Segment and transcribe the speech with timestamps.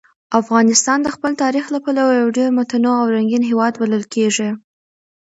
[0.41, 4.49] افغانستان د خپل تاریخ له پلوه یو ډېر متنوع او رنګین هېواد بلل کېږي.